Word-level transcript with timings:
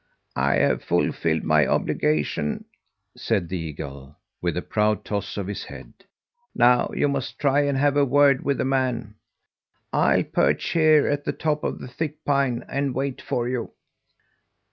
"I 0.35 0.55
have 0.55 0.83
fulfilled 0.83 1.43
my 1.43 1.67
obligation," 1.67 2.65
said 3.15 3.49
the 3.49 3.59
eagle, 3.59 4.17
with 4.41 4.57
a 4.57 4.63
proud 4.63 5.05
toss 5.05 5.37
of 5.37 5.45
his 5.45 5.65
head. 5.65 5.93
"Now 6.55 6.89
you 6.95 7.07
must 7.07 7.37
try 7.37 7.61
and 7.65 7.77
have 7.77 7.95
a 7.95 8.03
word 8.03 8.43
with 8.43 8.57
the 8.57 8.65
man. 8.65 9.13
I'll 9.93 10.23
perch 10.23 10.69
here 10.71 11.07
at 11.07 11.23
the 11.25 11.33
top 11.33 11.63
of 11.63 11.77
the 11.77 11.87
thick 11.87 12.25
pine 12.25 12.65
and 12.67 12.95
wait 12.95 13.21
for 13.21 13.47
you." 13.47 13.73